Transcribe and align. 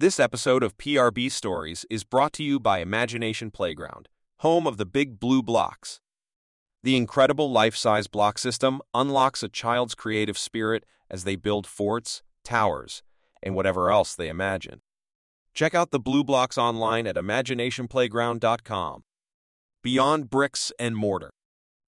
This 0.00 0.18
episode 0.18 0.62
of 0.62 0.78
PRB 0.78 1.30
Stories 1.30 1.84
is 1.90 2.04
brought 2.04 2.32
to 2.32 2.42
you 2.42 2.58
by 2.58 2.78
Imagination 2.78 3.50
Playground, 3.50 4.08
home 4.38 4.66
of 4.66 4.78
the 4.78 4.86
Big 4.86 5.20
Blue 5.20 5.42
Blocks. 5.42 6.00
The 6.82 6.96
incredible 6.96 7.52
life-size 7.52 8.06
block 8.06 8.38
system 8.38 8.80
unlocks 8.94 9.42
a 9.42 9.48
child's 9.50 9.94
creative 9.94 10.38
spirit 10.38 10.86
as 11.10 11.24
they 11.24 11.36
build 11.36 11.66
forts, 11.66 12.22
towers, 12.44 13.02
and 13.42 13.54
whatever 13.54 13.90
else 13.90 14.14
they 14.14 14.30
imagine. 14.30 14.80
Check 15.52 15.74
out 15.74 15.90
the 15.90 16.00
Blue 16.00 16.24
Blocks 16.24 16.56
online 16.56 17.06
at 17.06 17.16
imaginationplayground.com. 17.16 19.04
Beyond 19.82 20.30
Bricks 20.30 20.72
and 20.78 20.96
Mortar 20.96 21.34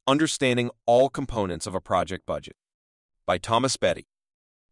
Understanding 0.06 0.70
All 0.84 1.08
Components 1.08 1.66
of 1.66 1.74
a 1.74 1.80
Project 1.80 2.26
Budget 2.26 2.56
by 3.24 3.38
Thomas 3.38 3.78
Betti. 3.78 4.04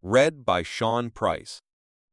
Read 0.03 0.45
by 0.45 0.63
Sean 0.63 1.09
Price. 1.09 1.63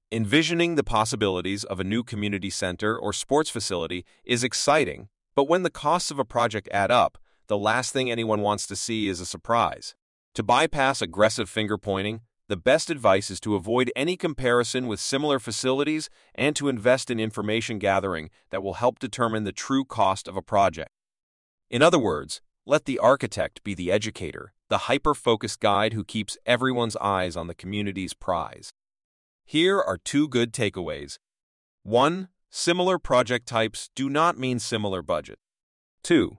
Envisioning 0.10 0.76
the 0.76 0.86
possibilities 0.86 1.66
of 1.66 1.82
a 1.82 1.84
new 1.84 2.02
community 2.02 2.50
center 2.50 2.98
or 2.98 3.12
sports 3.12 3.50
facility 3.50 4.06
is 4.24 4.42
exciting, 4.42 5.10
but 5.36 5.50
when 5.50 5.64
the 5.64 5.70
costs 5.70 6.12
of 6.12 6.18
a 6.18 6.24
project 6.24 6.70
add 6.72 6.90
up, 6.90 7.18
the 7.48 7.58
last 7.58 7.92
thing 7.92 8.10
anyone 8.10 8.40
wants 8.40 8.66
to 8.66 8.76
see 8.78 9.10
is 9.10 9.20
a 9.20 9.26
surprise. 9.26 9.96
To 10.36 10.44
bypass 10.44 11.02
aggressive 11.02 11.50
finger 11.50 11.78
pointing, 11.78 12.22
the 12.48 12.56
best 12.56 12.90
advice 12.90 13.30
is 13.30 13.42
to 13.42 13.56
avoid 13.56 13.92
any 13.98 14.16
comparison 14.16 14.88
with 14.88 15.02
similar 15.02 15.40
facilities 15.40 16.10
and 16.34 16.56
to 16.56 16.70
invest 16.70 17.12
in 17.12 17.20
information 17.20 17.78
gathering 17.78 18.30
that 18.50 18.64
will 18.64 18.76
help 18.76 19.00
determine 19.00 19.44
the 19.44 19.52
true 19.52 19.84
cost 19.84 20.30
of 20.30 20.38
a 20.38 20.42
project. 20.42 20.92
In 21.70 21.82
other 21.82 22.00
words, 22.00 22.40
let 22.66 22.86
the 22.86 22.98
architect 23.00 23.62
be 23.66 23.74
the 23.74 23.92
educator, 23.92 24.54
the 24.70 24.78
hyper-focused 24.78 25.60
guide 25.60 25.92
who 25.92 26.06
keeps 26.06 26.38
everyone's 26.46 26.96
eyes 26.96 27.36
on 27.36 27.48
the 27.48 27.56
community's 27.56 28.14
prize. 28.14 28.72
Here 29.50 29.80
are 29.80 29.98
two 29.98 30.28
good 30.28 30.52
takeaways. 30.52 31.20
1. 31.84 32.28
Similar 32.50 33.00
project 33.00 33.48
types 33.48 33.90
do 33.96 34.10
not 34.10 34.38
mean 34.38 34.60
similar 34.60 35.02
budget. 35.02 35.40
2. 36.04 36.38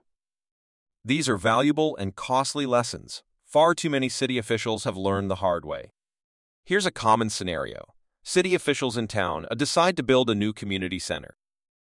These 1.03 1.27
are 1.27 1.35
valuable 1.35 1.97
and 1.97 2.15
costly 2.15 2.67
lessons. 2.67 3.23
Far 3.47 3.73
too 3.73 3.89
many 3.89 4.09
city 4.09 4.37
officials 4.37 4.83
have 4.83 4.95
learned 4.95 5.31
the 5.31 5.41
hard 5.41 5.65
way. 5.65 5.89
Here's 6.63 6.85
a 6.85 6.91
common 6.91 7.31
scenario. 7.31 7.95
City 8.21 8.53
officials 8.53 8.95
in 8.95 9.07
town 9.07 9.47
uh, 9.49 9.55
decide 9.55 9.97
to 9.97 10.03
build 10.03 10.29
a 10.29 10.35
new 10.35 10.53
community 10.53 10.99
center. 10.99 11.35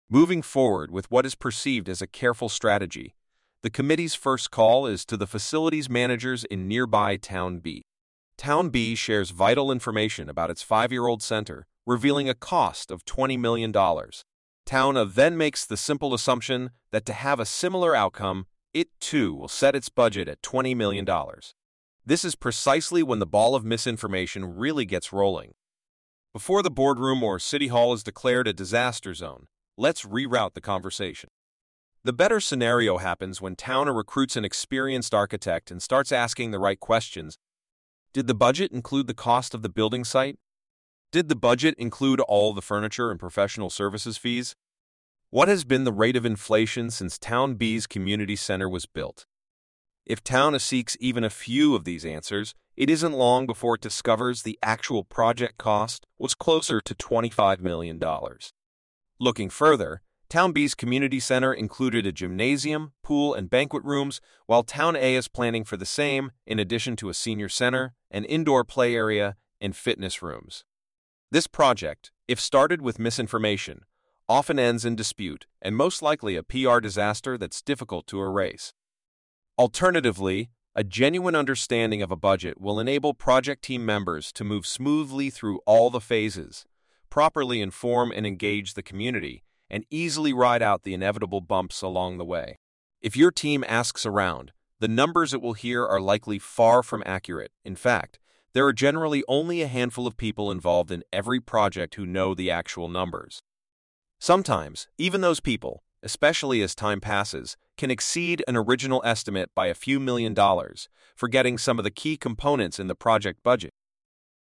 Moving 0.09 0.41
forward 0.41 0.93
with 0.93 1.11
what 1.11 1.27
is 1.27 1.35
perceived 1.35 1.89
as 1.89 2.01
a 2.01 2.07
careful 2.07 2.49
strategy, 2.49 3.17
the 3.65 3.71
committee's 3.71 4.15
first 4.15 4.53
call 4.53 4.87
is 4.87 5.05
to 5.07 5.17
the 5.17 5.27
facilities 5.27 5.91
managers 5.91 6.45
in 6.45 6.69
nearby 6.69 7.17
Town 7.17 7.59
B. 7.59 7.83
Town 8.39 8.69
B 8.69 8.95
shares 8.95 9.31
vital 9.31 9.73
information 9.73 10.29
about 10.29 10.49
its 10.49 10.63
five-year-old 10.63 11.25
center, 11.25 11.67
revealing 11.85 12.29
a 12.29 12.35
cost 12.35 12.93
of 12.93 13.05
$20 13.05 13.37
million. 13.37 13.73
Town 14.65 14.97
A 14.97 15.05
then 15.05 15.37
makes 15.37 15.67
the 15.67 15.77
simple 15.77 16.15
assumption 16.15 16.71
that 16.93 17.05
to 17.07 17.13
have 17.13 17.41
a 17.41 17.45
similar 17.45 17.97
outcome, 17.97 18.47
it 18.73 18.89
too 19.01 19.35
will 19.35 19.49
set 19.49 19.75
its 19.75 19.89
budget 19.89 20.29
at 20.29 20.41
$20 20.43 20.77
million. 20.77 21.05
This 22.07 22.25
is 22.25 22.37
precisely 22.37 23.03
when 23.03 23.19
the 23.19 23.27
ball 23.27 23.57
of 23.57 23.65
misinformation 23.65 24.57
really 24.57 24.85
gets 24.85 25.13
rolling. 25.13 25.55
Before 26.33 26.63
the 26.63 26.71
boardroom 26.71 27.25
or 27.25 27.41
city 27.41 27.67
hall 27.67 27.93
is 27.93 28.05
declared 28.05 28.47
a 28.47 28.53
disaster 28.53 29.15
zone, 29.15 29.47
let's 29.77 30.05
reroute 30.05 30.55
the 30.55 30.61
conversation. 30.61 31.31
The 32.05 32.13
better 32.13 32.39
scenario 32.39 32.99
happens 32.99 33.43
when 33.43 33.57
Town 33.57 33.89
A 33.89 33.93
recruits 33.93 34.37
an 34.37 34.45
experienced 34.45 35.13
architect 35.13 35.73
and 35.73 35.83
starts 35.83 36.13
asking 36.13 36.53
the 36.53 36.61
right 36.61 36.79
questions. 36.79 37.37
Did 38.13 38.27
the 38.27 38.35
budget 38.35 38.73
include 38.73 39.07
the 39.07 39.15
cost 39.15 39.55
of 39.55 39.63
the 39.63 39.69
building 39.69 40.05
site? 40.05 40.39
Did 41.13 41.29
the 41.29 41.37
budget 41.37 41.75
include 41.79 42.21
all 42.21 42.53
the 42.55 42.63
furniture 42.63 43.11
and 43.11 43.21
professional 43.21 43.71
services 43.71 44.17
fees? 44.17 44.55
What 45.31 45.49
has 45.49 45.65
been 45.65 45.85
the 45.85 45.93
rate 45.93 46.17
of 46.17 46.25
inflation 46.25 46.91
since 46.91 47.19
Town 47.19 47.55
B's 47.55 47.87
community 47.87 48.35
center 48.35 48.69
was 48.69 48.87
built? 48.87 49.27
If 50.07 50.25
Town 50.25 50.55
a 50.55 50.59
seeks 50.59 50.97
even 51.01 51.23
a 51.23 51.29
few 51.29 51.75
of 51.75 51.85
these 51.85 52.07
answers, 52.07 52.55
it 52.77 52.89
isn't 52.89 53.13
long 53.13 53.45
before 53.45 53.75
it 53.75 53.83
discovers 53.83 54.43
the 54.43 54.59
actual 54.63 55.05
project 55.05 55.59
cost 55.59 56.07
was 56.19 56.35
closer 56.35 56.81
to 56.81 56.95
$25 56.95 57.61
million. 57.61 58.01
Looking 59.21 59.51
further, 59.51 60.01
Town 60.31 60.53
B's 60.53 60.75
community 60.75 61.21
center 61.21 61.55
included 61.55 62.05
a 62.05 62.13
gymnasium, 62.13 62.93
pool, 63.03 63.33
and 63.33 63.49
banquet 63.49 63.83
rooms, 63.83 64.21
while 64.45 64.63
Town 64.63 64.95
A 64.95 65.15
is 65.15 65.27
planning 65.27 65.65
for 65.65 65.79
the 65.79 65.87
same, 65.87 66.33
in 66.47 66.59
addition 66.59 66.97
to 66.97 67.09
a 67.09 67.15
senior 67.15 67.49
center, 67.49 67.95
an 68.11 68.27
indoor 68.27 68.63
play 68.63 68.95
area, 68.95 69.37
and 69.59 69.75
fitness 69.75 70.21
rooms. 70.21 70.67
This 71.31 71.47
project, 71.47 72.11
if 72.27 72.39
started 72.39 72.83
with 72.83 72.99
misinformation, 72.99 73.87
often 74.29 74.59
ends 74.59 74.85
in 74.85 74.97
dispute 74.97 75.47
and 75.63 75.75
most 75.75 76.03
likely 76.03 76.37
a 76.37 76.43
PR 76.43 76.79
disaster 76.79 77.39
that's 77.39 77.63
difficult 77.63 78.07
to 78.09 78.21
erase. 78.21 78.75
Alternatively, 79.59 80.51
a 80.75 80.85
genuine 80.85 81.35
understanding 81.35 82.03
of 82.03 82.11
a 82.11 82.17
budget 82.17 82.61
will 82.61 82.79
enable 82.79 83.15
project 83.15 83.65
team 83.65 83.87
members 83.87 84.31
to 84.33 84.45
move 84.45 84.67
smoothly 84.67 85.31
through 85.31 85.61
all 85.65 85.89
the 85.89 86.01
phases, 86.01 86.67
properly 87.09 87.63
inform 87.63 88.13
and 88.15 88.27
engage 88.27 88.75
the 88.75 88.83
community, 88.83 89.43
and 89.71 89.85
easily 89.91 90.33
ride 90.33 90.63
out 90.63 90.83
the 90.83 90.95
inevitable 90.95 91.41
bumps 91.41 91.83
along 91.83 92.19
the 92.19 92.25
way. 92.25 92.59
If 93.01 93.17
your 93.17 93.31
team 93.31 93.65
asks 93.69 94.05
around, 94.05 94.53
the 94.81 94.89
numbers 94.89 95.35
it 95.35 95.43
will 95.43 95.55
hear 95.55 95.87
are 95.87 96.01
likely 96.01 96.39
far 96.39 96.83
from 96.83 97.03
accurate. 97.05 97.53
In 97.65 97.77
fact, 97.77 98.19
there 98.55 98.67
are 98.67 98.73
generally 98.73 99.23
only 99.29 99.63
a 99.63 99.69
handful 99.69 100.07
of 100.07 100.17
people 100.17 100.51
involved 100.51 100.91
in 100.91 101.05
every 101.13 101.41
project 101.41 101.97
who 101.97 102.07
know 102.07 102.35
the 102.35 102.51
actual 102.51 102.89
numbers. 102.89 103.43
Sometimes, 104.19 104.89
even 104.99 105.21
those 105.21 105.41
people, 105.41 105.83
especially 106.03 106.63
as 106.63 106.75
time 106.75 107.01
passes, 107.01 107.57
can 107.77 107.91
exceed 107.91 108.43
an 108.49 108.57
original 108.57 109.03
estimate 109.05 109.51
by 109.55 109.67
a 109.67 109.75
few 109.75 110.01
million 110.01 110.35
dollars, 110.35 110.89
forgetting 111.15 111.59
some 111.59 111.79
of 111.79 111.85
the 111.85 111.91
key 111.91 112.17
components 112.17 112.79
in 112.79 112.89
the 112.89 112.95
project 112.95 113.43
budget. 113.43 113.73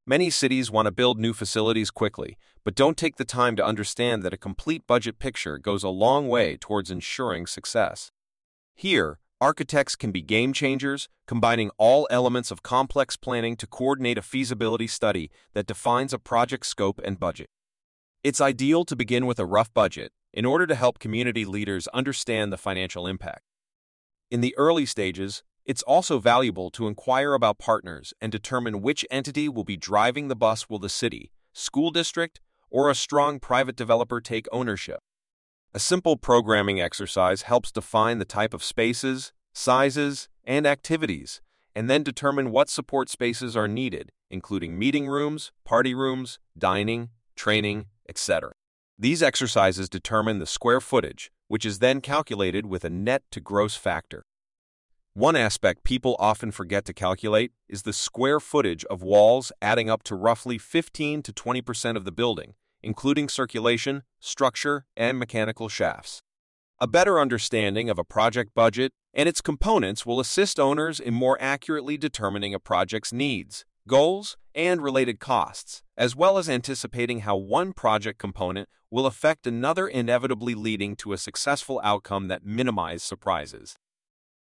Many 0.08 0.30
cities 0.30 0.70
want 0.70 0.86
to 0.86 0.91
build 0.91 1.19
new 1.19 1.34
facilities 1.34 1.91
quickly, 1.91 2.38
but 2.64 2.74
don't 2.74 2.96
take 2.96 3.16
the 3.16 3.26
time 3.26 3.56
to 3.56 3.64
understand 3.64 4.22
that 4.22 4.32
a 4.32 4.38
complete 4.38 4.86
budget 4.86 5.19
picture 5.19 5.58
goes 5.58 5.84
a 5.84 5.91
long 5.91 6.28
way 6.28 6.56
towards 6.56 6.91
ensuring 6.91 7.46
success. 7.46 8.10
Here, 8.74 9.18
architects 9.38 9.97
can 9.97 10.10
be 10.10 10.22
game 10.22 10.54
changers, 10.54 11.10
combining 11.26 11.70
all 11.76 12.08
elements 12.10 12.50
of 12.50 12.62
complex 12.62 13.18
planning 13.18 13.54
to 13.56 13.66
coordinate 13.66 14.16
a 14.16 14.22
feasibility 14.22 14.86
study 14.86 15.30
that 15.52 15.66
defines 15.66 16.14
a 16.14 16.18
project 16.18 16.64
scope 16.64 17.02
and 17.04 17.20
budget. 17.20 17.50
It's 18.24 18.41
ideal 18.41 18.86
to 18.86 18.97
begin 18.97 19.26
with 19.26 19.38
a 19.38 19.44
rough 19.44 19.74
budget 19.74 20.12
in 20.32 20.47
order 20.47 20.66
to 20.66 20.74
help 20.74 20.98
community 20.98 21.44
leaders 21.44 21.86
understand 21.88 22.50
the 22.50 22.56
financial 22.56 23.06
impact. 23.06 23.42
In 24.30 24.41
the 24.41 24.56
early 24.56 24.86
stages, 24.86 25.42
it's 25.68 25.82
also 25.82 26.18
valuable 26.18 26.70
to 26.70 26.88
inquire 26.88 27.34
about 27.34 27.58
partners 27.58 28.14
and 28.22 28.32
determine 28.32 28.80
which 28.80 29.04
entity 29.10 29.50
will 29.50 29.64
be 29.64 29.76
driving 29.76 30.28
the 30.28 30.34
bus 30.34 30.70
will 30.70 30.78
the 30.78 30.88
city, 30.88 31.30
school 31.52 31.90
district, 31.90 32.40
or 32.70 32.88
a 32.88 32.94
strong 32.94 33.38
private 33.38 33.76
developer 33.76 34.18
take 34.18 34.46
ownership. 34.50 35.00
A 35.74 35.78
simple 35.78 36.16
programming 36.16 36.80
exercise 36.80 37.42
helps 37.42 37.70
define 37.70 38.18
the 38.18 38.24
type 38.24 38.54
of 38.54 38.64
spaces, 38.64 39.34
sizes, 39.52 40.30
and 40.42 40.66
activities, 40.66 41.42
and 41.74 41.90
then 41.90 42.02
determine 42.02 42.50
what 42.50 42.70
support 42.70 43.10
spaces 43.10 43.54
are 43.54 43.68
needed, 43.68 44.10
including 44.30 44.78
meeting 44.78 45.06
rooms, 45.06 45.52
party 45.66 45.94
rooms, 45.94 46.38
dining, 46.56 47.10
training, 47.36 47.84
etc. 48.08 48.52
These 48.98 49.22
exercises 49.22 49.90
determine 49.90 50.38
the 50.38 50.46
square 50.46 50.80
footage, 50.80 51.30
which 51.46 51.66
is 51.66 51.80
then 51.80 52.00
calculated 52.00 52.64
with 52.64 52.86
a 52.86 52.90
net 52.90 53.24
to 53.32 53.40
gross 53.40 53.76
factor. 53.76 54.24
One 55.18 55.34
aspect 55.34 55.82
people 55.82 56.14
often 56.20 56.52
forget 56.52 56.84
to 56.84 56.92
calculate 56.92 57.50
is 57.68 57.82
the 57.82 57.92
square 57.92 58.38
footage 58.38 58.84
of 58.84 59.02
walls 59.02 59.50
adding 59.60 59.90
up 59.90 60.04
to 60.04 60.14
roughly 60.14 60.58
15 60.58 61.22
to 61.22 61.32
20% 61.32 61.96
of 61.96 62.04
the 62.04 62.12
building, 62.12 62.54
including 62.84 63.28
circulation, 63.28 64.04
structure, 64.20 64.86
and 64.97 65.18
mechanical 65.18 65.68
shafts. 65.68 66.22
A 66.78 66.86
better 66.86 67.18
understanding 67.18 67.91
of 67.91 67.98
a 67.98 68.04
project 68.04 68.54
budget 68.54 68.92
and 69.12 69.28
its 69.28 69.41
components 69.41 70.06
will 70.06 70.20
assist 70.20 70.60
owners 70.60 71.00
in 71.00 71.15
more 71.15 71.36
accurately 71.41 71.98
determining 71.98 72.54
a 72.54 72.60
project's 72.60 73.12
needs, 73.12 73.64
goals, 73.88 74.36
and 74.54 74.82
related 74.82 75.18
costs, 75.18 75.82
as 75.97 76.14
well 76.14 76.38
as 76.38 76.48
anticipating 76.48 77.22
how 77.22 77.36
one 77.36 77.72
project 77.72 78.21
component 78.21 78.68
will 78.88 79.04
affect 79.04 79.48
another 79.48 79.88
inevitably 79.88 80.54
leading 80.54 80.94
to 80.94 81.12
a 81.12 81.18
successful 81.18 81.80
outcome 81.82 82.28
that 82.28 82.47
minimizes 82.47 83.03
surprises. 83.03 83.74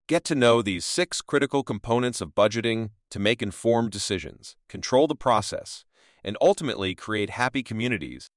Get 0.06 0.24
to 0.24 0.34
know 0.34 0.60
these 0.60 0.84
six 0.84 1.22
critical 1.22 1.62
components 1.62 2.20
of 2.20 2.34
budgeting 2.34 2.90
to 3.10 3.18
make 3.18 3.40
informed 3.40 3.90
decisions, 3.90 4.54
control 4.68 5.06
the 5.06 5.14
process, 5.14 5.86
and 6.22 6.36
ultimately 6.42 6.94
create 6.94 7.30
happy 7.30 7.62
communities. 7.62 8.28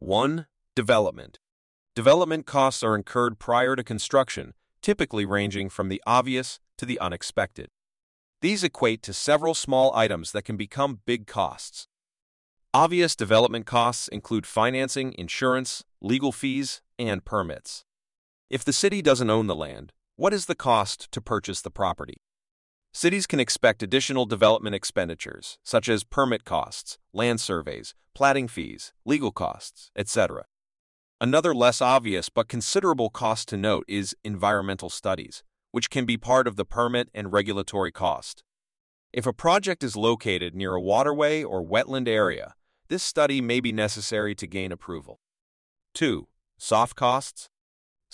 1. 0.00 0.46
Development. 0.76 1.38
Development 1.96 2.44
costs 2.44 2.82
are 2.82 2.94
incurred 2.94 3.38
prior 3.38 3.74
to 3.74 3.82
construction, 3.82 4.52
typically 4.82 5.24
ranging 5.24 5.70
from 5.70 5.88
the 5.88 6.02
obvious 6.06 6.60
to 6.76 6.84
the 6.84 7.00
unexpected. 7.00 7.68
These 8.42 8.62
equate 8.62 9.02
to 9.04 9.14
several 9.14 9.54
small 9.54 9.96
items 9.96 10.30
that 10.32 10.44
can 10.44 10.58
become 10.58 11.00
big 11.06 11.26
costs. 11.26 11.88
Obvious 12.74 13.16
development 13.16 13.64
costs 13.64 14.08
include 14.08 14.44
financing, 14.46 15.14
insurance, 15.16 15.84
legal 16.02 16.32
fees, 16.32 16.82
and 16.98 17.24
permits. 17.24 17.86
If 18.50 18.62
the 18.62 18.74
city 18.74 19.00
doesn't 19.00 19.30
own 19.30 19.46
the 19.46 19.54
land, 19.54 19.94
what 20.16 20.32
is 20.32 20.46
the 20.46 20.54
cost 20.54 21.10
to 21.10 21.20
purchase 21.20 21.60
the 21.60 21.70
property? 21.70 22.18
Cities 22.92 23.26
can 23.26 23.40
expect 23.40 23.82
additional 23.82 24.26
development 24.26 24.76
expenditures, 24.76 25.58
such 25.64 25.88
as 25.88 26.04
permit 26.04 26.44
costs, 26.44 26.98
land 27.12 27.40
surveys, 27.40 27.96
platting 28.14 28.46
fees, 28.46 28.92
legal 29.04 29.32
costs, 29.32 29.90
etc. 29.96 30.44
Another 31.20 31.52
less 31.52 31.80
obvious 31.80 32.28
but 32.28 32.46
considerable 32.46 33.10
cost 33.10 33.48
to 33.48 33.56
note 33.56 33.84
is 33.88 34.14
environmental 34.22 34.88
studies, 34.88 35.42
which 35.72 35.90
can 35.90 36.04
be 36.04 36.16
part 36.16 36.46
of 36.46 36.54
the 36.54 36.64
permit 36.64 37.08
and 37.12 37.32
regulatory 37.32 37.90
cost. 37.90 38.44
If 39.12 39.26
a 39.26 39.32
project 39.32 39.82
is 39.82 39.96
located 39.96 40.54
near 40.54 40.74
a 40.74 40.80
waterway 40.80 41.42
or 41.42 41.66
wetland 41.66 42.06
area, 42.06 42.54
this 42.88 43.02
study 43.02 43.40
may 43.40 43.58
be 43.58 43.72
necessary 43.72 44.36
to 44.36 44.46
gain 44.46 44.70
approval. 44.70 45.18
2. 45.94 46.28
Soft 46.56 46.94
costs. 46.94 47.48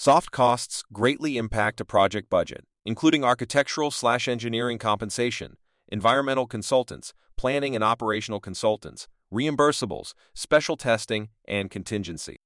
Soft 0.02 0.30
costs 0.30 0.82
greatly 0.94 1.36
impact 1.36 1.78
a 1.78 1.84
project 1.84 2.30
budget, 2.30 2.64
including 2.86 3.22
architectural 3.22 3.90
slash 3.90 4.28
engineering 4.28 4.78
compensation, 4.78 5.58
environmental 5.88 6.46
consultants, 6.46 7.12
planning 7.36 7.74
and 7.74 7.84
operational 7.84 8.40
consultants, 8.40 9.08
reimbursables, 9.30 10.14
special 10.32 10.78
testing, 10.78 11.28
and 11.46 11.70
contingency. 11.70 12.38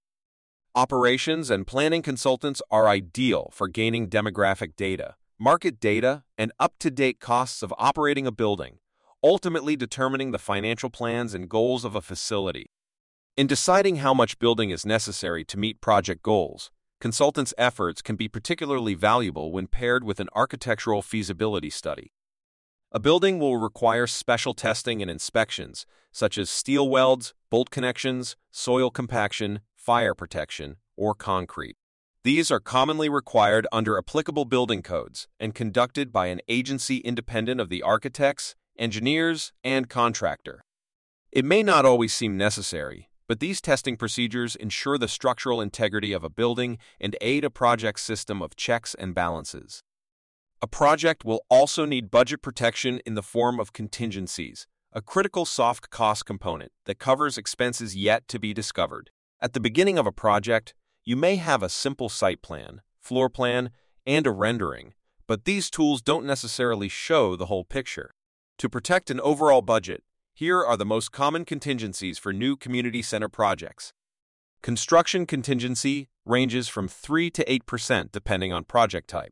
Operations 0.75 1.49
and 1.49 1.65
planning 1.65 2.03
consultants 2.03 2.61
are 2.73 2.89
ideal 2.89 3.51
for 3.53 3.69
gaining 3.69 4.11
demographic 4.11 4.75
data, 4.75 5.15
market 5.39 5.79
data, 5.79 6.25
and 6.37 6.51
up-to-date 6.59 7.21
costs 7.21 7.63
of 7.63 7.73
operating 7.79 8.27
a 8.27 8.33
building, 8.33 8.79
ultimately 9.23 9.77
determining 9.77 10.33
the 10.33 10.41
financial 10.41 10.91
plans 10.91 11.35
and 11.35 11.49
goals 11.49 11.85
of 11.85 11.95
a 11.95 12.01
facility. 12.01 12.73
In 13.37 13.47
deciding 13.47 13.97
how 13.97 14.13
much 14.13 14.41
building 14.41 14.71
is 14.71 14.85
necessary 14.85 15.45
to 15.45 15.57
meet 15.57 15.81
project 15.81 16.21
goals, 16.25 16.73
consultants' 17.05 17.53
efforts 17.59 18.01
can 18.01 18.17
be 18.17 18.29
particularly 18.29 18.95
valuable 18.95 19.53
when 19.53 19.67
paired 19.67 20.03
with 20.03 20.21
an 20.21 20.29
architectural 20.35 21.03
feasibility 21.03 21.69
study. 21.69 22.15
A 22.93 22.99
building 22.99 23.39
will 23.39 23.59
require 23.59 24.07
special 24.07 24.55
testing 24.55 25.03
and 25.03 25.11
inspections, 25.11 25.85
such 26.13 26.39
as 26.39 26.49
steel 26.49 26.89
welds, 26.89 27.35
bolt 27.51 27.69
connections, 27.69 28.37
soil 28.51 28.89
compaction, 28.91 29.61
fire 29.77 30.15
protection, 30.15 30.77
or 30.97 31.15
concrete. 31.15 31.77
These 32.23 32.51
are 32.51 32.59
commonly 32.59 33.11
required 33.11 33.67
under 33.71 33.99
applicable 33.99 34.47
building 34.47 34.81
codes 34.81 35.29
and 35.39 35.55
conducted 35.55 36.11
by 36.11 36.29
an 36.29 36.41
agency 36.49 37.01
independent 37.01 37.61
of 37.61 37.69
the 37.69 37.83
architects, 37.83 38.57
engineers, 38.79 39.53
and 39.63 39.91
contractor. 39.91 40.65
It 41.31 41.45
may 41.45 41.63
not 41.63 41.85
always 41.85 42.15
seem 42.15 42.39
necessary, 42.39 43.11
but 43.27 43.41
these 43.41 43.61
testing 43.61 43.97
procedures 43.97 44.57
ensure 44.57 44.99
the 44.99 45.09
structural 45.09 45.61
integrity 45.61 46.13
of 46.13 46.25
a 46.25 46.31
building 46.31 46.79
and 47.01 47.17
aid 47.21 47.45
a 47.45 47.51
project's 47.51 48.03
system 48.03 48.43
of 48.43 48.57
checks 48.57 48.95
and 48.95 49.15
balances. 49.15 49.83
A 50.63 50.67
project 50.67 51.25
will 51.25 51.45
also 51.51 51.85
need 51.85 52.11
budget 52.11 52.43
protection 52.43 53.01
in 53.05 53.15
the 53.15 53.23
form 53.23 53.61
of 53.61 53.73
contingencies, 53.73 54.67
a 54.93 55.03
critical 55.03 55.45
soft 55.45 55.91
cost 55.91 56.25
component 56.25 56.73
that 56.87 56.99
covers 56.99 57.37
expenses 57.37 57.97
yet 57.97 58.29
to 58.29 58.39
be 58.39 58.55
discovered. 58.55 59.11
At 59.41 59.53
the 59.53 59.61
beginning 59.61 59.99
of 59.99 60.07
a 60.07 60.13
project, 60.13 60.75
you 61.05 61.17
may 61.17 61.37
have 61.37 61.63
a 61.63 61.69
simple 61.69 62.09
site 62.09 62.41
plan, 62.41 62.81
floor 63.01 63.29
plan, 63.29 63.71
and 64.07 64.27
a 64.27 64.31
rendering, 64.31 64.95
but 65.27 65.45
these 65.45 65.71
tools 65.71 66.01
don't 66.01 66.25
necessarily 66.25 66.89
show 66.89 67.37
the 67.37 67.47
whole 67.47 67.65
picture. 67.65 68.11
To 68.59 68.69
protect 68.69 69.11
an 69.11 69.21
overall 69.21 69.63
budget, 69.63 70.03
here 70.37 70.65
are 70.65 70.77
the 70.77 70.85
most 70.85 71.13
common 71.13 71.45
contingencies 71.45 72.19
for 72.19 72.33
new 72.33 72.57
community 72.57 73.03
center 73.03 73.29
projects. 73.29 73.93
Construction 74.63 75.27
contingency 75.27 76.09
ranges 76.27 76.67
from 76.67 76.89
3 76.89 77.31
to 77.31 77.45
8% 77.45 78.11
depending 78.11 78.53
on 78.53 78.65
project 78.65 79.09
type. 79.09 79.31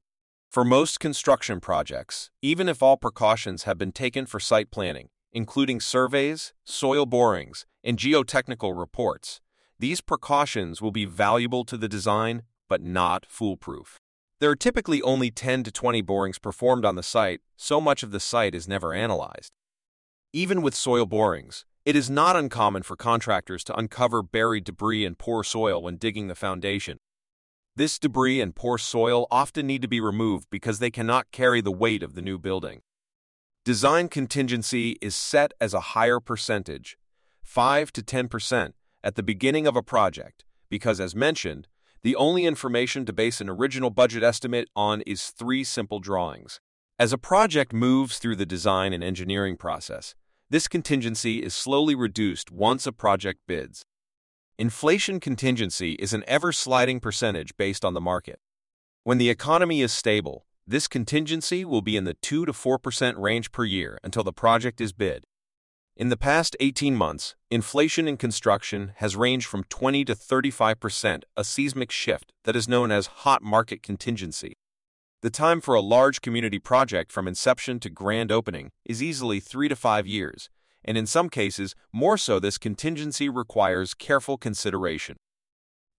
For 0.48 0.64
most 0.64 1.00
construction 1.00 1.58
projects, 1.58 2.30
even 2.40 2.68
if 2.68 2.84
all 2.84 2.96
precautions 2.96 3.64
have 3.64 3.78
been 3.78 3.90
taken 3.90 4.26
for 4.26 4.38
site 4.38 4.70
planning, 4.70 5.08
including 5.32 5.80
surveys, 5.80 6.52
soil 6.62 7.04
borings, 7.04 7.66
and 7.82 7.98
geotechnical 7.98 8.78
reports, 8.78 9.40
these 9.80 10.00
precautions 10.00 10.80
will 10.80 10.92
be 10.92 11.04
valuable 11.04 11.64
to 11.64 11.76
the 11.76 11.88
design, 11.88 12.42
but 12.68 12.80
not 12.80 13.26
foolproof. 13.28 13.98
There 14.38 14.50
are 14.50 14.56
typically 14.56 15.02
only 15.02 15.32
10 15.32 15.64
to 15.64 15.72
20 15.72 16.00
borings 16.02 16.38
performed 16.38 16.84
on 16.84 16.94
the 16.94 17.02
site, 17.02 17.40
so 17.56 17.80
much 17.80 18.04
of 18.04 18.12
the 18.12 18.20
site 18.20 18.54
is 18.54 18.68
never 18.68 18.94
analyzed. 18.94 19.50
Even 20.34 20.62
with 20.62 20.74
soil 20.74 21.04
borings, 21.04 21.66
it 21.84 21.94
is 21.94 22.08
not 22.08 22.36
uncommon 22.36 22.82
for 22.82 22.96
contractors 22.96 23.62
to 23.64 23.76
uncover 23.76 24.22
buried 24.22 24.64
debris 24.64 25.04
and 25.04 25.18
poor 25.18 25.44
soil 25.44 25.82
when 25.82 25.96
digging 25.96 26.28
the 26.28 26.34
foundation. 26.34 26.96
This 27.76 27.98
debris 27.98 28.40
and 28.40 28.54
poor 28.54 28.78
soil 28.78 29.26
often 29.30 29.66
need 29.66 29.82
to 29.82 29.88
be 29.88 30.00
removed 30.00 30.46
because 30.50 30.78
they 30.78 30.90
cannot 30.90 31.30
carry 31.32 31.60
the 31.60 31.70
weight 31.70 32.02
of 32.02 32.14
the 32.14 32.22
new 32.22 32.38
building. 32.38 32.80
Design 33.66 34.08
contingency 34.08 34.96
is 35.02 35.14
set 35.14 35.52
as 35.60 35.74
a 35.74 35.92
higher 35.92 36.18
percentage, 36.18 36.96
5 37.42 37.92
to 37.92 38.02
10 38.02 38.28
percent, 38.28 38.74
at 39.04 39.16
the 39.16 39.22
beginning 39.22 39.66
of 39.66 39.76
a 39.76 39.82
project 39.82 40.44
because, 40.70 40.98
as 40.98 41.14
mentioned, 41.14 41.68
the 42.02 42.16
only 42.16 42.46
information 42.46 43.04
to 43.04 43.12
base 43.12 43.42
an 43.42 43.50
original 43.50 43.90
budget 43.90 44.22
estimate 44.22 44.70
on 44.74 45.02
is 45.02 45.28
three 45.28 45.62
simple 45.62 45.98
drawings. 45.98 46.58
As 46.98 47.12
a 47.12 47.18
project 47.18 47.74
moves 47.74 48.18
through 48.18 48.36
the 48.36 48.46
design 48.46 48.94
and 48.94 49.04
engineering 49.04 49.58
process, 49.58 50.14
this 50.52 50.68
contingency 50.68 51.38
is 51.38 51.54
slowly 51.54 51.94
reduced 51.94 52.52
once 52.52 52.86
a 52.86 52.92
project 52.92 53.40
bids. 53.48 53.86
Inflation 54.58 55.18
contingency 55.18 55.92
is 55.92 56.12
an 56.12 56.22
ever-sliding 56.26 57.00
percentage 57.00 57.56
based 57.56 57.86
on 57.86 57.94
the 57.94 58.02
market. 58.02 58.38
When 59.02 59.16
the 59.16 59.30
economy 59.30 59.80
is 59.80 59.94
stable, 59.94 60.44
this 60.66 60.88
contingency 60.88 61.64
will 61.64 61.80
be 61.80 61.96
in 61.96 62.04
the 62.04 62.12
2 62.12 62.44
to 62.44 62.52
4% 62.52 63.18
range 63.18 63.50
per 63.50 63.64
year 63.64 63.98
until 64.04 64.22
the 64.22 64.30
project 64.34 64.78
is 64.82 64.92
bid. 64.92 65.24
In 65.96 66.10
the 66.10 66.18
past 66.18 66.54
18 66.60 66.94
months, 66.96 67.34
inflation 67.50 68.06
in 68.06 68.18
construction 68.18 68.92
has 68.96 69.16
ranged 69.16 69.46
from 69.46 69.64
20 69.64 70.04
to 70.04 70.14
35 70.14 70.78
percent, 70.78 71.24
a 71.34 71.44
seismic 71.44 71.90
shift 71.90 72.30
that 72.44 72.56
is 72.56 72.68
known 72.68 72.90
as 72.90 73.06
hot 73.24 73.42
market 73.42 73.82
contingency. 73.82 74.58
The 75.22 75.30
time 75.30 75.60
for 75.60 75.76
a 75.76 75.80
large 75.80 76.20
community 76.20 76.58
project 76.58 77.12
from 77.12 77.28
inception 77.28 77.78
to 77.78 77.90
grand 77.90 78.32
opening 78.32 78.72
is 78.84 79.00
easily 79.00 79.38
3 79.38 79.68
to 79.68 79.76
5 79.76 80.04
years, 80.04 80.50
and 80.84 80.98
in 80.98 81.06
some 81.06 81.28
cases, 81.28 81.76
more 81.92 82.18
so 82.18 82.40
this 82.40 82.58
contingency 82.58 83.28
requires 83.28 83.94
careful 83.94 84.36
consideration. 84.36 85.14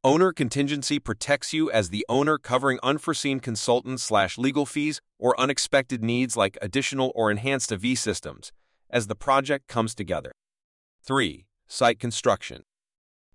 Owner 0.03 0.33
contingency 0.33 0.99
protects 0.99 1.53
you 1.53 1.71
as 1.71 1.87
the 1.87 2.05
owner 2.09 2.37
covering 2.37 2.79
unforeseen 2.83 3.39
consultant 3.39 4.01
slash 4.01 4.37
legal 4.37 4.65
fees 4.65 4.99
or 5.17 5.39
unexpected 5.39 6.03
needs 6.03 6.35
like 6.35 6.57
additional 6.61 7.13
or 7.15 7.31
enhanced 7.31 7.71
AV 7.71 7.97
systems, 7.97 8.51
as 8.89 9.07
the 9.07 9.15
project 9.15 9.69
comes 9.69 9.95
together. 9.95 10.33
3. 11.01 11.45
Site 11.69 11.97
construction. 11.97 12.63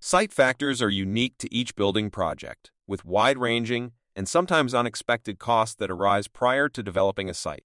Site 0.00 0.35
factors 0.35 0.83
are 0.83 0.90
unique 0.90 1.38
to 1.38 1.49
each 1.50 1.75
building 1.75 2.11
project, 2.11 2.73
with 2.87 3.07
wide-ranging 3.07 3.92
and 4.19 4.29
sometimes 4.29 4.75
unexpected 4.75 5.39
costs 5.39 5.77
that 5.77 5.93
arise 5.93 6.27
prior 6.27 6.69
to 6.69 6.83
developing 6.83 7.31
a 7.31 7.35
site. 7.35 7.63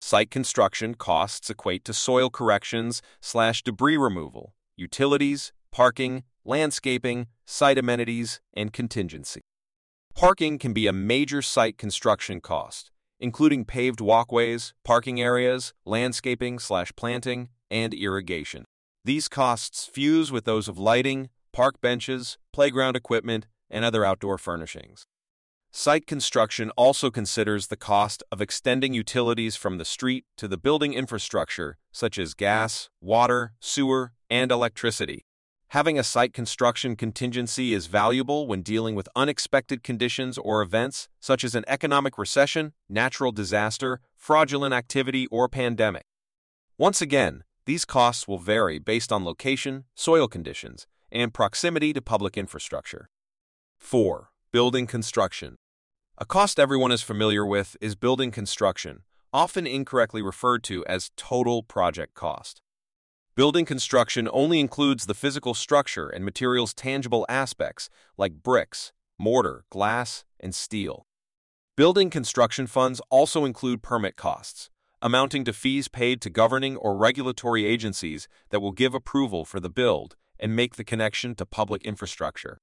Site 0.00 0.28
construction 0.28 0.96
costs 0.96 1.48
equate 1.48 1.84
to 1.84 1.94
soil 1.94 2.30
corrections 2.30 3.00
slash 3.20 3.62
debris 3.62 3.96
removal, 3.96 4.54
utilities, 4.76 5.52
parking, 5.70 6.24
landscaping, 6.44 7.28
site 7.46 7.78
amenities, 7.78 8.40
and 8.52 8.72
contingency. 8.72 9.42
Parking 10.16 10.58
can 10.58 10.72
be 10.72 10.88
a 10.88 10.92
major 10.92 11.40
site 11.40 11.78
construction 11.78 12.40
cost, 12.40 12.90
including 13.20 13.64
paved 13.64 14.00
walkways, 14.00 14.74
parking 14.84 15.20
areas, 15.20 15.74
landscaping 15.86 16.58
slash 16.58 16.90
planting, 16.96 17.50
and 17.70 17.94
irrigation. 17.94 18.64
These 19.04 19.28
costs 19.28 19.86
fuse 19.86 20.32
with 20.32 20.44
those 20.44 20.66
of 20.66 20.76
lighting, 20.76 21.28
park 21.52 21.80
benches, 21.80 22.36
playground 22.52 22.96
equipment, 22.96 23.46
and 23.70 23.84
other 23.84 24.04
outdoor 24.04 24.38
furnishings. 24.38 25.06
Site 25.76 26.06
construction 26.06 26.70
also 26.76 27.10
considers 27.10 27.66
the 27.66 27.76
cost 27.76 28.22
of 28.30 28.40
extending 28.40 28.94
utilities 28.94 29.56
from 29.56 29.76
the 29.76 29.84
street 29.84 30.24
to 30.36 30.46
the 30.46 30.56
building 30.56 30.94
infrastructure, 30.94 31.78
such 31.90 32.16
as 32.16 32.32
gas, 32.32 32.90
water, 33.00 33.54
sewer, 33.58 34.12
and 34.30 34.52
electricity. 34.52 35.26
Having 35.70 35.98
a 35.98 36.04
site 36.04 36.32
construction 36.32 36.94
contingency 36.94 37.74
is 37.74 37.88
valuable 37.88 38.46
when 38.46 38.62
dealing 38.62 38.94
with 38.94 39.08
unexpected 39.16 39.82
conditions 39.82 40.38
or 40.38 40.62
events, 40.62 41.08
such 41.18 41.42
as 41.42 41.56
an 41.56 41.64
economic 41.66 42.18
recession, 42.18 42.72
natural 42.88 43.32
disaster, 43.32 43.98
fraudulent 44.16 44.72
activity, 44.72 45.26
or 45.26 45.48
pandemic. 45.48 46.04
Once 46.78 47.02
again, 47.02 47.42
these 47.66 47.84
costs 47.84 48.28
will 48.28 48.38
vary 48.38 48.78
based 48.78 49.10
on 49.10 49.24
location, 49.24 49.86
soil 49.96 50.28
conditions, 50.28 50.86
and 51.10 51.34
proximity 51.34 51.92
to 51.92 52.00
public 52.00 52.38
infrastructure. 52.38 53.10
4. 53.76 54.30
Building 54.52 54.86
construction. 54.86 55.56
A 56.16 56.24
cost 56.24 56.60
everyone 56.60 56.92
is 56.92 57.02
familiar 57.02 57.44
with 57.44 57.76
is 57.80 57.96
building 57.96 58.30
construction, 58.30 59.02
often 59.32 59.66
incorrectly 59.66 60.22
referred 60.22 60.62
to 60.62 60.86
as 60.86 61.10
total 61.16 61.64
project 61.64 62.14
cost. 62.14 62.62
Building 63.34 63.64
construction 63.64 64.28
only 64.32 64.60
includes 64.60 65.06
the 65.06 65.14
physical 65.14 65.54
structure 65.54 66.08
and 66.08 66.24
materials 66.24 66.72
tangible 66.72 67.26
aspects 67.28 67.90
like 68.16 68.44
bricks, 68.44 68.92
mortar, 69.18 69.64
glass, 69.70 70.24
and 70.38 70.54
steel. 70.54 71.04
Building 71.76 72.10
construction 72.10 72.68
funds 72.68 73.00
also 73.10 73.44
include 73.44 73.82
permit 73.82 74.14
costs, 74.14 74.70
amounting 75.02 75.42
to 75.42 75.52
fees 75.52 75.88
paid 75.88 76.20
to 76.20 76.30
governing 76.30 76.76
or 76.76 76.96
regulatory 76.96 77.66
agencies 77.66 78.28
that 78.50 78.60
will 78.60 78.70
give 78.70 78.94
approval 78.94 79.44
for 79.44 79.58
the 79.58 79.68
build 79.68 80.14
and 80.38 80.54
make 80.54 80.76
the 80.76 80.84
connection 80.84 81.34
to 81.34 81.44
public 81.44 81.82
infrastructure. 81.82 82.60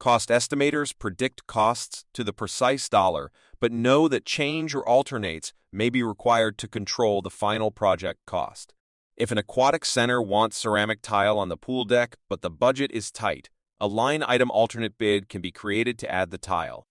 Cost 0.00 0.30
estimators 0.30 0.98
predict 0.98 1.46
costs 1.46 2.06
to 2.14 2.24
the 2.24 2.32
precise 2.32 2.88
dollar, 2.88 3.30
but 3.60 3.70
know 3.70 4.08
that 4.08 4.24
change 4.24 4.74
or 4.74 4.88
alternates 4.88 5.52
may 5.70 5.90
be 5.90 6.02
required 6.02 6.56
to 6.56 6.66
control 6.66 7.20
the 7.20 7.28
final 7.28 7.70
project 7.70 8.20
cost. 8.26 8.72
If 9.18 9.30
an 9.30 9.36
aquatic 9.36 9.84
center 9.84 10.22
wants 10.22 10.56
ceramic 10.56 11.02
tile 11.02 11.38
on 11.38 11.50
the 11.50 11.58
pool 11.58 11.84
deck, 11.84 12.16
but 12.30 12.40
the 12.40 12.48
budget 12.48 12.90
is 12.92 13.10
tight, 13.10 13.50
a 13.78 13.86
line 13.86 14.24
item 14.26 14.50
alternate 14.50 14.96
bid 14.96 15.28
can 15.28 15.42
be 15.42 15.52
created 15.52 15.98
to 15.98 16.10
add 16.10 16.30
the 16.30 16.38
tile. 16.38 16.86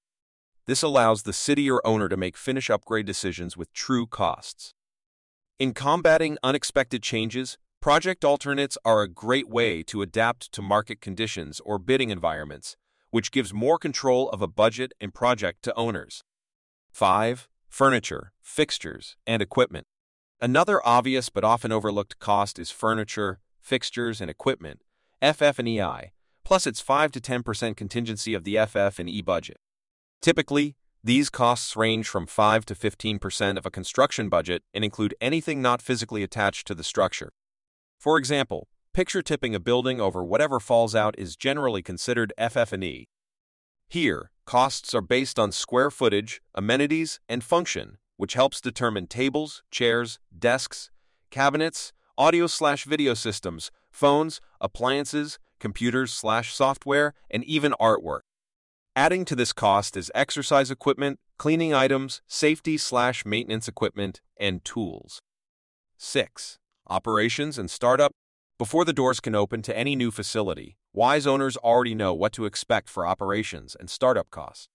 This 0.67 0.83
allows 0.83 1.23
the 1.23 1.33
city 1.33 1.67
or 1.67 1.81
owner 1.83 2.09
to 2.09 2.15
make 2.15 2.37
finish 2.37 2.69
upgrade 2.69 3.07
decisions 3.07 3.57
with 3.57 3.73
true 3.73 4.05
costs. 4.05 4.75
In 5.57 5.73
combating 5.73 6.37
unexpected 6.43 7.01
changes, 7.01 7.57
project 7.81 8.23
alternates 8.23 8.77
are 8.85 9.01
a 9.01 9.07
great 9.09 9.49
way 9.49 9.81
to 9.81 10.03
adapt 10.03 10.51
to 10.51 10.61
market 10.61 11.01
conditions 11.01 11.59
or 11.65 11.79
bidding 11.79 12.11
environments, 12.11 12.77
which 13.11 13.31
gives 13.31 13.53
more 13.53 13.77
control 13.77 14.29
of 14.29 14.41
a 14.41 14.47
budget 14.47 14.93
and 14.99 15.13
project 15.13 15.63
to 15.63 15.75
owners. 15.75 16.23
5. 16.91 17.47
Furniture, 17.67 18.31
fixtures, 18.41 19.15
and 19.27 19.41
equipment. 19.41 19.85
Another 20.41 20.81
obvious 20.85 21.29
but 21.29 21.43
often 21.43 21.71
overlooked 21.71 22.19
cost 22.19 22.57
is 22.57 22.71
furniture, 22.71 23.39
fixtures, 23.59 24.21
and 24.21 24.29
equipment, 24.29 24.81
FF&E, 25.21 25.81
plus 26.43 26.65
its 26.65 26.81
5 26.81 27.11
to 27.11 27.19
10% 27.19 27.75
contingency 27.75 28.33
of 28.33 28.43
the 28.43 28.57
FF&E 28.65 29.21
budget. 29.21 29.57
Typically, 30.21 30.75
these 31.03 31.29
costs 31.29 31.75
range 31.75 32.07
from 32.07 32.25
5 32.25 32.65
to 32.65 32.75
15% 32.75 33.57
of 33.57 33.65
a 33.65 33.71
construction 33.71 34.29
budget 34.29 34.63
and 34.73 34.83
include 34.83 35.15
anything 35.21 35.61
not 35.61 35.81
physically 35.81 36.23
attached 36.23 36.67
to 36.67 36.75
the 36.75 36.83
structure. 36.83 37.31
For 37.99 38.17
example, 38.17 38.67
picture 38.93 39.21
tipping 39.21 39.55
a 39.55 39.59
building 39.59 40.01
over 40.01 40.23
whatever 40.23 40.59
falls 40.59 40.95
out 40.95 41.15
is 41.17 41.35
generally 41.35 41.81
considered 41.81 42.33
FF&E. 42.37 43.07
Here, 43.87 44.31
costs 44.45 44.93
are 44.93 45.01
based 45.01 45.39
on 45.39 45.51
square 45.51 45.89
footage, 45.89 46.41
amenities, 46.53 47.19
and 47.27 47.43
function, 47.43 47.97
which 48.17 48.33
helps 48.33 48.61
determine 48.61 49.07
tables, 49.07 49.63
chairs, 49.71 50.19
desks, 50.37 50.91
cabinets, 51.31 51.93
audio 52.17 52.47
slash 52.47 52.85
video 52.85 53.13
systems, 53.13 53.71
phones, 53.91 54.41
appliances, 54.59 55.39
computers 55.59 56.13
slash 56.13 56.53
software, 56.53 57.13
and 57.29 57.43
even 57.45 57.73
artwork. 57.79 58.21
Adding 58.95 59.25
to 59.25 59.35
this 59.35 59.53
cost 59.53 59.95
is 59.95 60.11
exercise 60.13 60.69
equipment, 60.69 61.19
cleaning 61.37 61.73
items, 61.73 62.21
safety 62.27 62.77
slash 62.77 63.25
maintenance 63.25 63.67
equipment, 63.67 64.21
and 64.37 64.63
tools. 64.65 65.21
6. 65.97 66.57
Operations 66.89 67.57
and 67.57 67.69
startup. 67.69 68.11
Before 68.59 68.83
the 68.83 68.91
doors 68.91 69.21
can 69.21 69.35
open 69.35 69.61
to 69.61 69.77
any 69.77 69.95
new 69.95 70.11
facility, 70.11 70.75
wise 70.91 71.25
owners 71.25 71.55
already 71.55 71.95
know 71.95 72.13
what 72.13 72.33
to 72.33 72.43
expect 72.43 72.89
for 72.89 73.07
operations 73.07 73.73
and 73.79 73.89
startup 73.89 74.29
costs. 74.31 74.67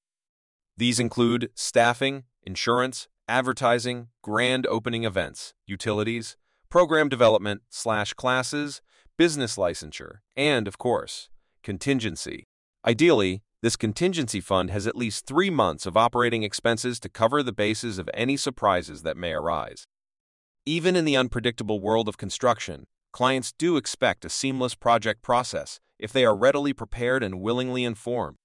These 0.74 0.98
include 0.98 1.50
staffing, 1.54 2.24
insurance, 2.42 3.08
advertising, 3.28 4.08
grand 4.22 4.66
opening 4.68 5.04
events, 5.04 5.52
utilities, 5.66 6.38
program 6.70 7.10
development 7.10 7.60
slash 7.68 8.14
classes, 8.14 8.80
business 9.18 9.56
licensure, 9.56 10.20
and, 10.34 10.66
of 10.66 10.78
course, 10.78 11.28
contingency. 11.62 12.44
Ideally, 12.86 13.42
this 13.60 13.76
contingency 13.76 14.40
fund 14.40 14.70
has 14.70 14.86
at 14.86 14.96
least 14.96 15.26
three 15.26 15.50
months 15.50 15.84
of 15.84 15.94
operating 15.94 16.42
expenses 16.42 16.98
to 17.00 17.10
cover 17.10 17.42
the 17.42 17.52
bases 17.52 17.98
of 17.98 18.08
any 18.14 18.38
surprises 18.38 19.02
that 19.02 19.18
may 19.18 19.32
arise. 19.32 19.86
Even 20.64 20.96
in 20.96 21.04
the 21.04 21.18
unpredictable 21.18 21.80
world 21.80 22.08
of 22.08 22.16
construction, 22.16 22.86
clients 23.14 23.52
do 23.52 23.76
expect 23.76 24.24
a 24.24 24.28
seamless 24.28 24.74
project 24.74 25.22
process 25.22 25.78
if 26.00 26.12
they 26.12 26.24
are 26.24 26.34
readily 26.34 26.72
prepared 26.72 27.22
and 27.22 27.40
willingly 27.40 27.84
informed. 27.84 28.36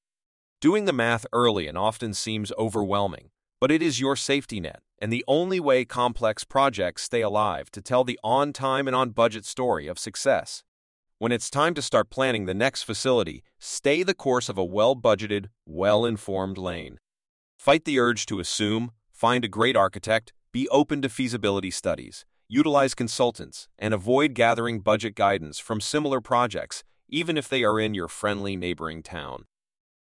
Doing 0.61 0.85
the 0.85 0.93
math 0.93 1.25
early 1.33 1.65
and 1.65 1.75
often 1.75 2.13
seems 2.13 2.51
overwhelming, 2.55 3.31
but 3.59 3.71
it 3.71 3.81
is 3.81 3.99
your 3.99 4.15
safety 4.15 4.59
net 4.59 4.83
and 4.99 5.11
the 5.11 5.25
only 5.27 5.59
way 5.59 5.85
complex 5.85 6.43
projects 6.43 7.01
stay 7.01 7.21
alive 7.21 7.71
to 7.71 7.81
tell 7.81 8.03
the 8.03 8.19
on 8.23 8.53
time 8.53 8.85
and 8.85 8.95
on 8.95 9.09
budget 9.09 9.43
story 9.43 9.87
of 9.87 9.97
success. 9.97 10.61
When 11.17 11.31
it's 11.31 11.49
time 11.49 11.73
to 11.73 11.81
start 11.81 12.11
planning 12.11 12.45
the 12.45 12.53
next 12.53 12.83
facility, 12.83 13.43
stay 13.57 14.03
the 14.03 14.13
course 14.13 14.49
of 14.49 14.59
a 14.59 14.63
well 14.63 14.95
budgeted, 14.95 15.47
well 15.65 16.05
informed 16.05 16.59
lane. 16.59 16.99
Fight 17.57 17.85
the 17.85 17.97
urge 17.97 18.27
to 18.27 18.39
assume, 18.39 18.91
find 19.11 19.43
a 19.43 19.47
great 19.47 19.75
architect, 19.75 20.31
be 20.51 20.69
open 20.69 21.01
to 21.01 21.09
feasibility 21.09 21.71
studies, 21.71 22.23
utilize 22.49 22.95
consultants, 22.95 23.67
and 23.77 23.93
avoid 23.93 24.33
gathering 24.33 24.79
budget 24.79 25.15
guidance 25.15 25.59
from 25.59 25.79
similar 25.79 26.19
projects, 26.19 26.83
even 27.07 27.37
if 27.37 27.47
they 27.47 27.63
are 27.63 27.79
in 27.79 27.93
your 27.93 28.07
friendly 28.07 28.55
neighboring 28.55 29.03
town. 29.03 29.45